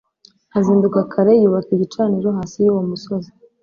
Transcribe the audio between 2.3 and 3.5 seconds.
hasi y uwo musozi